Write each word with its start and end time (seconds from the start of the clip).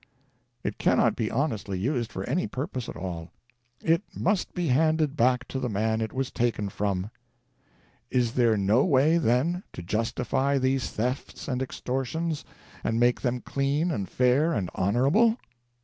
It 0.63 0.79
cannot 0.79 1.15
be 1.15 1.29
honestly 1.29 1.77
used 1.77 2.11
for 2.11 2.23
any 2.23 2.47
purpose 2.47 2.89
at 2.89 2.95
all. 2.95 3.29
It 3.83 4.01
must 4.15 4.55
be 4.55 4.69
handed 4.69 5.15
back 5.15 5.47
to 5.49 5.59
the 5.59 5.69
man 5.69 6.01
it 6.01 6.11
was 6.11 6.31
taken 6.31 6.69
from. 6.69 7.11
Is 8.09 8.33
there 8.33 8.57
no 8.57 8.83
way, 8.83 9.19
then, 9.19 9.61
to 9.73 9.83
justify 9.83 10.57
these 10.57 10.89
thefts 10.89 11.47
and 11.47 11.61
extortions 11.61 12.43
and 12.83 12.99
make 12.99 13.21
them 13.21 13.41
clean 13.41 13.91
and 13.91 14.09
fair 14.09 14.53
and 14.53 14.71
honorable? 14.73 15.37